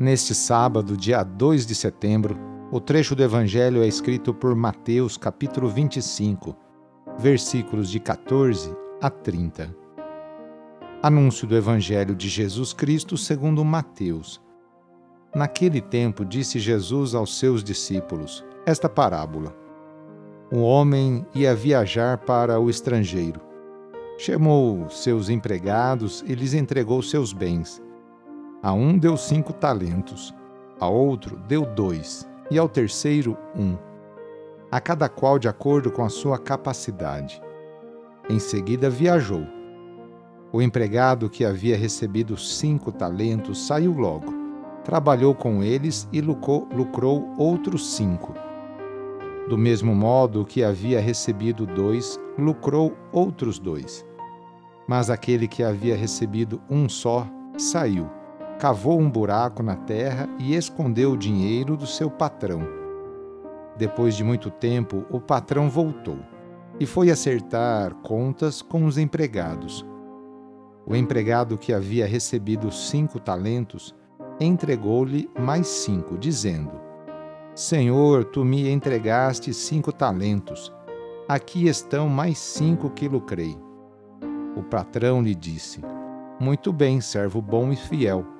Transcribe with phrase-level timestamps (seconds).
[0.00, 2.34] Neste sábado, dia 2 de setembro,
[2.72, 6.56] o trecho do Evangelho é escrito por Mateus, capítulo 25,
[7.18, 9.76] versículos de 14 a 30.
[11.02, 14.40] Anúncio do Evangelho de Jesus Cristo segundo Mateus.
[15.34, 19.54] Naquele tempo disse Jesus aos seus discípulos esta parábola
[20.50, 23.40] um homem ia viajar para o estrangeiro.
[24.16, 27.80] Chamou seus empregados e lhes entregou seus bens.
[28.62, 30.34] A um deu cinco talentos,
[30.78, 33.74] a outro deu dois, e ao terceiro um,
[34.70, 37.40] a cada qual de acordo com a sua capacidade.
[38.28, 39.46] Em seguida viajou.
[40.52, 44.30] O empregado que havia recebido cinco talentos saiu logo,
[44.84, 48.34] trabalhou com eles e lucrou, lucrou outros cinco.
[49.48, 54.04] Do mesmo modo que havia recebido dois, lucrou outros dois.
[54.86, 58.08] Mas aquele que havia recebido um só saiu,
[58.60, 62.60] cavou um buraco na terra e escondeu o dinheiro do seu patrão.
[63.78, 66.18] Depois de muito tempo, o patrão voltou
[66.78, 69.82] e foi acertar contas com os empregados.
[70.86, 73.94] O empregado que havia recebido cinco talentos
[74.38, 76.72] entregou-lhe mais cinco, dizendo:
[77.54, 80.70] Senhor, tu me entregaste cinco talentos.
[81.26, 83.56] Aqui estão mais cinco que lucrei.
[84.54, 85.80] O patrão lhe disse:
[86.38, 88.39] Muito bem, servo bom e fiel.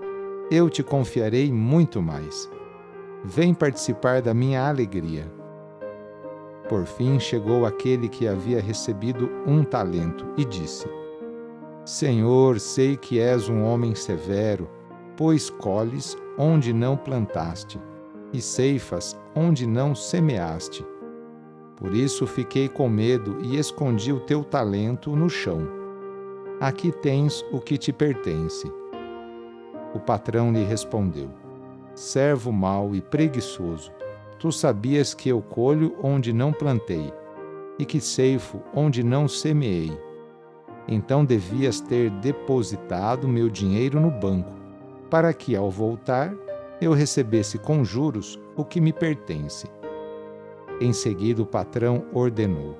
[0.51, 2.51] eu te confiarei muito mais.
[3.23, 5.31] Vem participar da minha alegria.
[6.67, 10.89] Por fim chegou aquele que havia recebido um talento e disse:
[11.85, 14.69] Senhor, sei que és um homem severo,
[15.15, 17.79] pois colhes onde não plantaste
[18.33, 20.85] e ceifas onde não semeaste.
[21.77, 25.65] Por isso fiquei com medo e escondi o teu talento no chão.
[26.59, 28.80] Aqui tens o que te pertence.
[29.93, 31.29] O patrão lhe respondeu:
[31.93, 33.91] Servo mau e preguiçoso,
[34.39, 37.13] tu sabias que eu colho onde não plantei,
[37.77, 39.91] e que ceifo onde não semeei.
[40.87, 44.51] Então devias ter depositado meu dinheiro no banco,
[45.09, 46.33] para que, ao voltar,
[46.81, 49.67] eu recebesse com juros o que me pertence.
[50.79, 52.75] Em seguida, o patrão ordenou: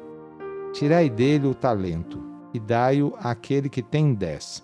[0.73, 2.19] Tirai dele o talento
[2.53, 4.63] e dai-o àquele que tem dez.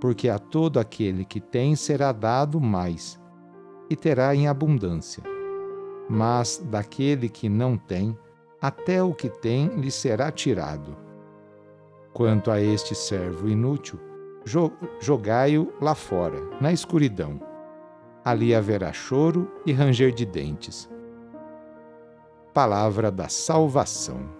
[0.00, 3.20] Porque a todo aquele que tem será dado mais,
[3.88, 5.22] e terá em abundância.
[6.08, 8.16] Mas daquele que não tem,
[8.60, 10.96] até o que tem lhe será tirado.
[12.12, 14.00] Quanto a este servo inútil,
[15.00, 17.50] jogai-o lá fora, na escuridão
[18.24, 20.88] ali haverá choro e ranger de dentes.
[22.52, 24.39] Palavra da Salvação.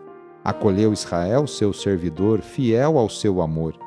[0.43, 3.77] Acolheu Israel, seu servidor, fiel ao seu amor,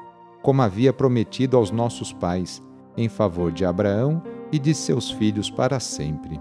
[0.42, 2.62] como havia prometido aos nossos pais,
[2.96, 4.22] em favor de Abraão
[4.52, 6.40] e de seus filhos para sempre.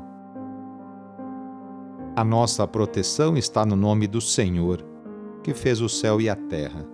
[2.15, 4.85] A nossa proteção está no nome do Senhor,
[5.41, 6.85] que fez o céu e a terra.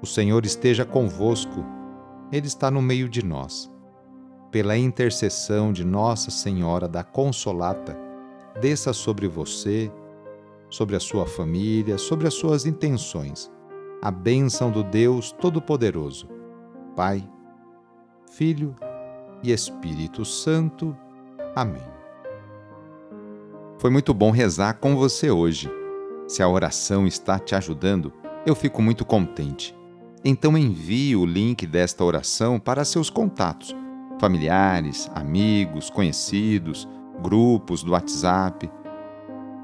[0.00, 1.64] O Senhor esteja convosco,
[2.30, 3.74] Ele está no meio de nós
[4.54, 7.98] pela intercessão de Nossa Senhora da Consolata,
[8.60, 9.90] desça sobre você,
[10.74, 13.48] sobre a sua família, sobre as suas intenções,
[14.02, 16.28] a bênção do Deus Todo-Poderoso,
[16.96, 17.22] Pai,
[18.32, 18.74] Filho
[19.40, 20.96] e Espírito Santo.
[21.54, 21.86] Amém.
[23.78, 25.70] Foi muito bom rezar com você hoje.
[26.26, 28.12] Se a oração está te ajudando,
[28.44, 29.76] eu fico muito contente.
[30.24, 33.76] Então envie o link desta oração para seus contatos
[34.18, 36.88] familiares, amigos, conhecidos,
[37.22, 38.70] grupos do WhatsApp.